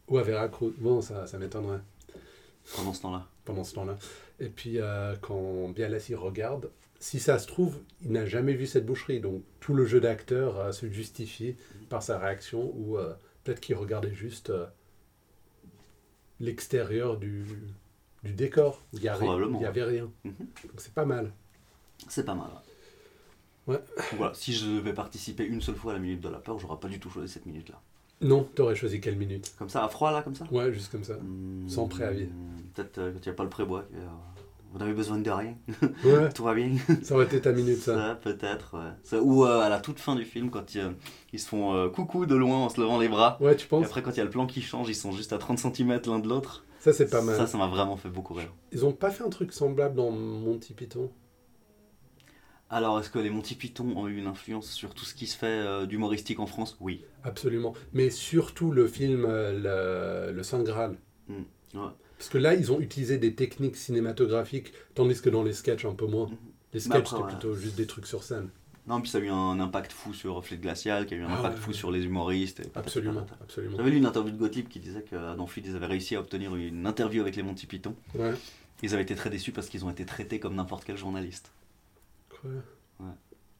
[0.08, 0.72] Ou à Veracruz.
[0.78, 1.80] Bon, ça, ça m'étonnerait
[2.76, 3.26] pendant ce temps-là.
[3.44, 3.96] pendant ce temps-là.
[4.38, 8.86] Et puis, euh, quand Bialassi regarde, si ça se trouve, il n'a jamais vu cette
[8.86, 9.20] boucherie.
[9.20, 11.56] Donc tout le jeu d'acteur euh, se justifie
[11.88, 13.12] par sa réaction ou euh,
[13.44, 14.66] peut-être qu'il regardait juste euh,
[16.40, 17.44] l'extérieur du,
[18.24, 18.82] du décor.
[18.92, 19.08] Il n'y
[19.64, 20.10] avait rien.
[20.24, 20.34] Mhm.
[20.38, 21.32] Donc c'est pas mal.
[22.08, 22.50] C'est pas mal.
[23.66, 23.80] Ouais.
[24.16, 26.80] Voilà, si je devais participer une seule fois à la minute de la peur, j'aurais
[26.80, 27.80] pas du tout choisi cette minute-là.
[28.22, 29.54] Non, t'aurais choisi quelle minute?
[29.58, 30.44] Comme ça, à froid là, comme ça?
[30.50, 31.14] Ouais, juste comme ça.
[31.14, 32.28] Hmm, Sans préavis.
[32.74, 33.84] Peut-être euh, quand il n'y a pas le prébois.
[33.94, 34.06] euh,
[34.72, 35.54] vous avez besoin de rien.
[36.04, 36.70] Ouais, Tout va bien.
[37.02, 37.94] ça aurait été ta minute, ça.
[37.94, 38.90] Ça, peut-être, ouais.
[39.02, 40.92] Ça, ou euh, à la toute fin du film, quand ils,
[41.32, 43.36] ils se font euh, coucou de loin en se levant les bras.
[43.40, 45.12] Ouais, tu Et penses après, quand il y a le plan qui change, ils sont
[45.12, 46.64] juste à 30 cm l'un de l'autre.
[46.78, 47.36] Ça, c'est pas mal.
[47.36, 48.52] Ça, ça m'a vraiment fait beaucoup rire.
[48.72, 51.10] Ils ont pas fait un truc semblable dans Monty Python?
[52.72, 55.36] Alors, est-ce que les Monty Python ont eu une influence sur tout ce qui se
[55.36, 56.76] fait euh, d'humoristique en France?
[56.80, 57.04] Oui.
[57.24, 57.74] Absolument.
[57.92, 60.96] Mais surtout le film euh, le, le Saint Graal.
[61.28, 61.42] Hmm,
[61.74, 61.88] ouais.
[62.20, 65.94] Parce que là, ils ont utilisé des techniques cinématographiques, tandis que dans les sketchs, un
[65.94, 66.26] peu moins.
[66.26, 66.36] Mhm.
[66.74, 67.28] Les sketchs, c'était voilà.
[67.34, 68.50] plutôt juste des trucs sur scène.
[68.86, 71.28] Non, puis ça a eu un impact fou sur Reflet Glacial, qui a eu un
[71.30, 71.76] Ah impact ouais, fou ouais.
[71.76, 72.60] sur les humoristes.
[72.60, 73.78] et Absolument, absolument.
[73.78, 76.20] J'avais lu une interview de Gottlieb qui disait que dans Fluide, ils avaient réussi à
[76.20, 77.94] obtenir une interview avec les Monty Python.
[78.14, 78.32] Ouais.
[78.82, 81.50] Ils avaient été très déçus parce qu'ils ont été traités comme n'importe quel journaliste.
[82.28, 82.50] Quoi?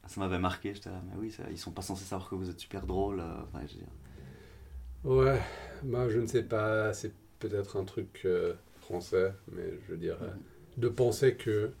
[0.07, 2.49] Ça m'avait marqué, j'étais là, mais oui, ça- ils sont pas censés savoir que vous
[2.49, 3.19] êtes super drôle.
[3.21, 3.87] euh, enfin, je veux dire.
[5.03, 5.41] Ouais,
[5.83, 7.11] bah, je ne sais pas, c'est
[7.41, 10.27] peut-être un truc euh, français, mais je veux dire, euh,
[10.77, 11.71] de penser que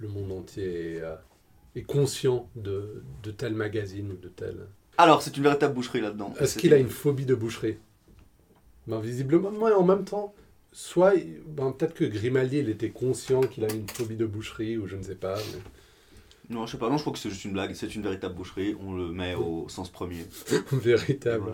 [0.00, 1.14] le monde entier est, euh,
[1.76, 4.66] est conscient de, de tel magazine ou de tel...
[4.98, 6.34] Alors, c'est une véritable boucherie là-dedans.
[6.40, 7.78] Est-ce qu'il a une phobie de boucherie?
[8.86, 10.34] Ben, Visiblement, moi, en même temps,
[10.72, 11.14] soit,
[11.46, 14.96] ben, peut-être que Grimaldi, il était conscient qu'il a une phobie de boucherie, ou je
[14.96, 15.36] ne sais pas.
[15.36, 17.72] mais- Non, je sais pas, non, je crois que c'est juste une blague.
[17.74, 20.26] C'est une véritable boucherie, on le met au sens premier.
[20.72, 21.44] Véritable.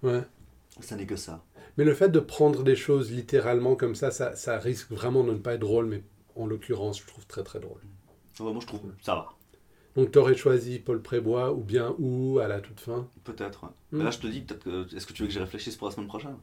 [0.00, 0.18] Voilà.
[0.20, 0.24] Ouais.
[0.80, 1.44] Ça n'est que ça.
[1.76, 5.32] Mais le fait de prendre des choses littéralement comme ça, ça, ça risque vraiment de
[5.32, 6.02] ne pas être drôle, mais
[6.36, 7.80] en l'occurrence, je trouve très très drôle.
[8.40, 9.28] Ouais, moi, je trouve ça va.
[9.96, 13.08] Donc, tu aurais choisi Paul Prébois, ou bien où, à la toute fin?
[13.24, 13.64] Peut-être.
[13.64, 13.70] ouais.
[13.92, 13.98] Hmm.
[13.98, 14.96] Mais là, je te dis, peut-être que.
[14.96, 16.36] Est-ce que tu veux que j'y réfléchisse pour la semaine prochaine?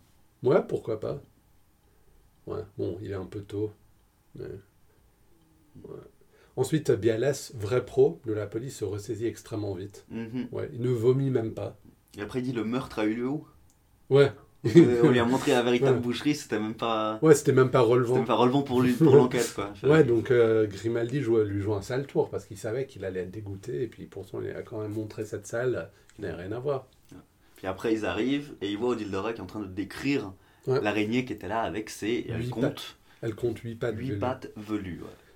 [0.44, 1.22] Ouais, pourquoi pas.
[2.46, 3.72] Ouais, bon, il est un peu tôt.
[4.36, 4.46] Mais...
[5.84, 5.98] ouais.
[6.56, 10.06] Ensuite, Bialès, vrai pro de la police, se ressaisit extrêmement vite.
[10.10, 10.48] Mhm.
[10.52, 11.78] Ouais, il ne vomit même pas.
[12.18, 13.48] Et après, il dit le meurtre a eu lieu où?
[14.10, 14.32] Ouais.
[15.04, 16.04] On lui a montré la véritable Ouais.
[16.04, 17.17] boucherie, c'était même pas.
[17.22, 18.15] Ouais, c'était même pas relevant.
[18.17, 19.72] même pas relevant pour lui, pour l'enquête, quoi.
[19.84, 23.22] Ouais, donc euh, Grimaldi jouait- lui joue un sale tour parce qu'il savait qu'il allait
[23.22, 26.52] être dégoûté et puis pourtant il a quand même montré cette salle qui n'avait rien
[26.52, 26.88] à voir.
[27.56, 30.34] Puis après, ils arrivent et ils voient Odile Doré qui est en train de décrire
[30.67, 30.82] Ouais.
[30.82, 32.26] l'araignée qui était là avec ses.
[32.30, 33.95] Elle Huit compte Elle compte 8 pattes.
[33.98, 34.17] huit velues.
[34.19, 34.52] pattes.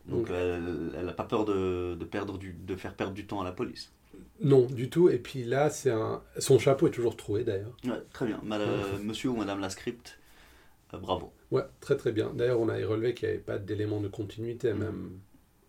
[0.06, 3.26] Donc, Donc- elle, elle a pas peur de, de, perdre du, de faire perdre du
[3.26, 3.92] temps à la police.
[4.44, 5.10] Non, du tout.
[5.10, 6.22] Et puis là, c'est un.
[6.38, 7.76] Son chapeau est toujours troué d'ailleurs.
[7.86, 8.40] Ouais, très bien.
[8.44, 8.62] Mad-
[9.04, 10.20] Monsieur ou Madame la script,
[10.94, 11.32] euh, bravo.
[11.52, 12.32] Ouais, très très bien.
[12.34, 14.80] D'ailleurs, on a relevé qu'il n'y avait pas d'élément de continuité Mhm.
[14.80, 15.10] même.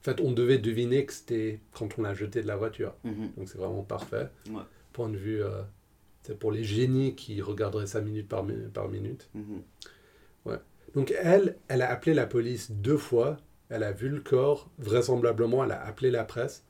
[0.01, 2.95] En fait, on devait deviner que c'était quand on l'a jeté de la voiture.
[3.05, 3.31] Mhm.
[3.37, 4.29] Donc c'est vraiment parfait.
[4.51, 4.63] Ouais.
[4.93, 5.63] Point de vue, euh,
[6.23, 9.29] c'est pour les génies qui regarderaient ça minute par, mi- par minute.
[9.35, 9.63] Mhm.
[10.95, 13.37] Donc elle, elle a appelé la police deux fois.
[13.69, 14.71] Elle a vu le corps.
[14.79, 16.63] Vraisemblablement, elle a appelé la presse.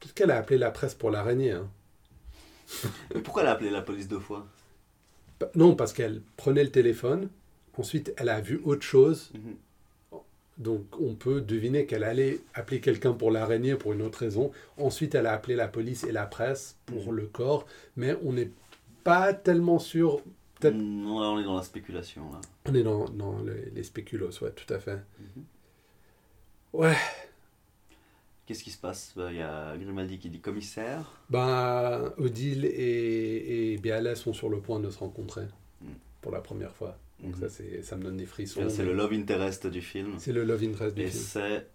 [0.00, 1.52] Peut-être qu'elle a appelé la presse pour l'araignée.
[1.52, 1.68] Hein.
[3.14, 4.46] Mais pourquoi elle a appelé la police deux fois
[5.38, 7.28] Bah, Non, parce qu'elle prenait le téléphone.
[7.76, 9.30] Ensuite, elle a vu autre chose.
[9.34, 9.56] Mhm.
[10.58, 14.50] Donc on peut deviner qu'elle allait appeler quelqu'un pour l'araignée pour une autre raison.
[14.76, 17.16] Ensuite, elle a appelé la police et la presse pour Mhm.
[17.16, 17.66] le corps.
[17.96, 18.50] Mais on n'est
[19.04, 20.20] pas tellement sûr.
[20.58, 22.30] Peut-être- Non, là, on est dans la spéculation.
[22.32, 22.40] Là.
[22.66, 24.96] On est dans, dans les, les spéculos, ouais, tout à fait.
[25.18, 25.44] Mhm.
[26.74, 26.96] Ouais.
[28.50, 29.12] Qu'est-ce qui se passe?
[29.14, 31.04] Bah, Il y a Grimaldi qui dit commissaire.
[31.28, 35.44] Ben, Odile et, et Biala sont sur le point de se rencontrer
[35.80, 35.86] Mm.
[36.20, 36.98] pour la première fois.
[37.22, 37.42] Donc Mhm.
[37.42, 38.68] ça, c'est, ça me donne des frissons.
[38.68, 40.14] C'est le love interest du film.
[40.18, 41.22] c'est le love interest du Et film.
[41.22, 41.68] c'est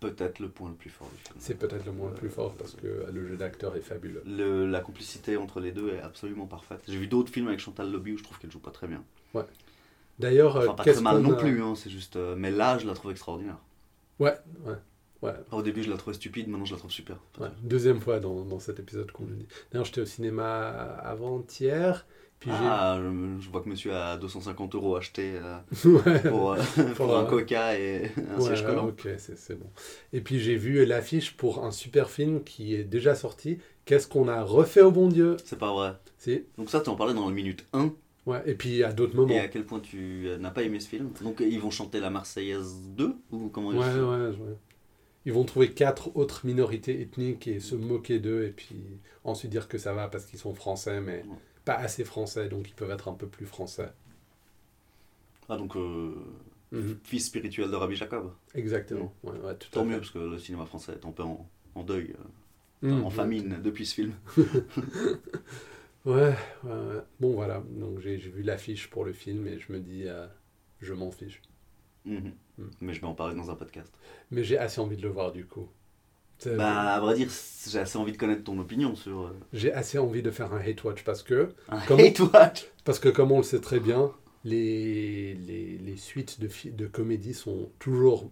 [0.00, 1.36] peut-être le point le plus fort du film.
[1.38, 4.24] C'est peut-être le moins le plus fort parce que euh, le jeu d'acteur est fabuleux.
[4.26, 6.80] Le- la complicité entre les deux est absolument parfaite.
[6.88, 9.04] J'ai vu d'autres films avec Chantal Lobby où je trouve qu'elle joue pas très bien.
[10.18, 12.16] D'ailleurs, euh, Enfin, pas qu'est-ce très mal qu'on non a- plus, hein, c'est juste.
[12.16, 13.58] euh, mais là, je la trouve extraordinaire.
[14.18, 14.34] Ouais,
[14.66, 14.74] ouais,
[15.22, 15.32] ouais.
[15.52, 17.16] Au début, je la trouvais stupide, maintenant, je la trouve super.
[17.40, 17.48] ouais.
[17.62, 19.46] Deuxième fois dans, dans cet épisode qu'on le dit.
[19.72, 20.68] D'ailleurs, j'étais au cinéma
[21.02, 22.06] avant-hier.
[22.38, 26.20] Puis Ah, je, je vois que monsieur a 250 euros acheté euh, ouais.
[26.30, 26.56] pour, euh,
[26.96, 28.86] pour Pour, un euh, coca et un siège collant.
[28.88, 29.66] ok, c'est bon.
[30.14, 33.58] Et puis j'ai vu l'affiche pour un super film qui est déjà sorti.
[33.84, 35.36] Qu'est-ce qu'on a refait au bon Dieu?
[35.44, 35.92] C'est pas vrai.
[36.16, 36.44] Si.
[36.56, 37.92] Donc, ça, tu en parlais dans la minute 1.
[38.26, 38.42] Ouais.
[38.46, 39.34] Et puis à d'autres moments.
[39.34, 42.00] Et à quel point tu euh, n'as pas aimé ce film Donc, ils vont chanter
[42.00, 44.56] la Marseillaise 2 Ou comment Ouais, ouais, ouais.
[45.24, 49.68] Ils vont trouver quatre autres minorités ethniques et se moquer d'eux et puis ensuite dire
[49.68, 51.24] que ça va parce qu'ils sont français, mais
[51.64, 53.92] pas assez français, donc ils peuvent être un peu plus français.
[55.48, 56.14] Ah, donc, euh,
[56.72, 57.00] Mhm.
[57.04, 58.32] fils spirituel de Rabbi Jacob.
[58.54, 59.12] Exactement.
[59.24, 59.90] Ouais, ouais, tout à Tant fait.
[59.90, 62.24] mieux, parce que le cinéma français est un peu en, en deuil, euh,
[62.82, 63.04] Mhm.
[63.04, 64.14] en famine depuis ce film.
[66.04, 67.02] Ouais, ouais.
[67.20, 67.62] Bon, voilà.
[67.70, 70.26] Donc, j'ai j'ai vu l'affiche pour le film et je me dis, euh,
[70.80, 71.42] je m'en fiche.
[72.04, 72.38] Mhm.
[72.60, 72.70] Mm.
[72.82, 73.92] Mais je vais en parler dans un podcast.
[74.30, 75.68] Mais j'ai assez envie de le voir du coup.
[76.46, 77.28] Bah, à vrai dire,
[77.68, 80.60] j'ai assez envie de connaître ton opinion sur euh, J'ai assez envie de faire un
[80.60, 82.66] hate watch parce que, un hate watch.
[82.84, 84.10] parce que comme on le sait très bien,
[84.44, 88.30] les, les, les suites de, de comédie sont toujours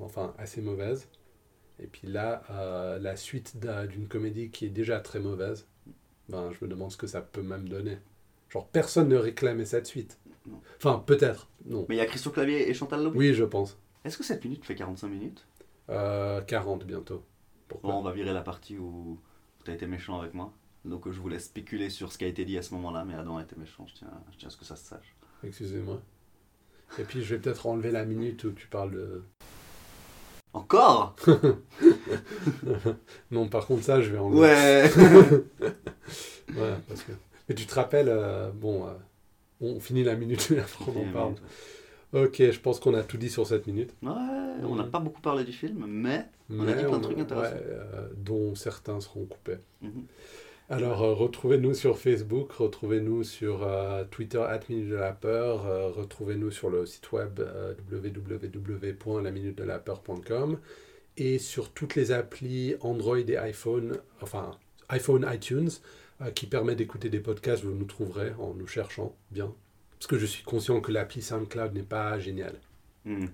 [0.00, 1.06] enfin, assez mauvaises.
[1.78, 5.66] Et puis là, euh, la suite d'un- d'une comédie qui est déjà très mauvaise,
[6.30, 7.98] ben, je me demande ce que ça peut même donner.
[8.48, 10.18] Genre, personne ne réclamait cette suite.
[10.46, 10.60] Non.
[10.76, 11.86] Enfin, peut-être, non.
[11.88, 13.18] Mais il y a Christophe Clavier et Chantal Lobby.
[13.18, 13.78] Oui, je pense.
[14.04, 15.46] Est-ce que cette minute fait 45 minutes
[15.90, 17.24] Euh, 40 bientôt.
[17.68, 19.18] Pourquoi Bon, on va virer la partie où
[19.64, 20.52] tu as été méchant avec moi.
[20.84, 23.14] Donc je vous laisse spéculer sur ce qui a été dit à ce moment-là, mais
[23.14, 25.14] Adam a été méchant, je tiens, je tiens à ce que ça se sache.
[25.42, 26.00] Excusez-moi.
[26.98, 29.22] Et puis, je vais peut-être enlever la minute où tu parles de...
[30.52, 31.16] Encore?
[33.30, 34.40] Non, par contre, ça, je vais enlever.
[34.40, 34.90] Ouais
[36.56, 37.12] Ouais, parce que...
[37.48, 38.92] Mais tu te rappelles, euh, bon, euh,
[39.60, 41.34] on finit la minute après on en parle.
[42.12, 43.92] Ok, je pense qu'on a tout dit sur cette minute.
[44.02, 44.10] Ouais,
[44.62, 47.56] on n'a pas beaucoup parlé du film, mais On a dit plein de trucs intéressants.
[47.56, 49.56] ouais, euh, dont certains seront coupés.
[49.82, 50.04] Mhm.
[50.70, 55.64] Alors, euh, retrouvez-nous sur Facebook, retrouvez-nous sur euh, Twitter, at Minute de la Peur,
[55.94, 57.40] retrouvez-nous sur le site web
[57.90, 60.58] www.laminutedelaPeur.com
[61.16, 64.52] et sur toutes les applis Android et iPhone, enfin
[64.88, 65.70] iPhone iTunes,
[66.34, 69.52] qui permet d'écouter des podcasts, vous nous trouverez en nous cherchant bien.
[69.98, 72.56] Parce que je suis conscient que l'appli SoundCloud n'est pas géniale.
[73.04, 73.28] Mhm.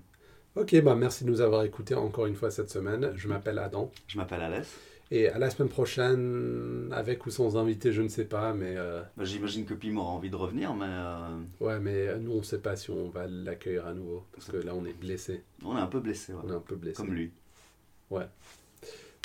[0.55, 3.11] Ok, bah merci de nous avoir écoutés encore une fois cette semaine.
[3.15, 3.89] Je m'appelle Adam.
[4.07, 4.67] Je m'appelle Alès.
[5.13, 9.01] Et à la semaine prochaine, avec ou sans invité, je ne sais pas, mais euh,
[9.17, 12.37] Bah, J'imagine que Pim aura envie de revenir, mais euh, ouais, mais euh, nous on
[12.37, 15.43] ne sait pas si on va l'accueillir à nouveau, parce que là on est blessé,
[15.65, 16.95] on est un peu blessé, on est un peu blessé.
[16.95, 17.31] comme lui.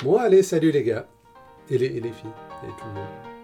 [0.03, 1.07] Bon, allez, salut les gars,
[1.69, 2.29] et les, et les filles,
[2.63, 3.36] et tout le monde.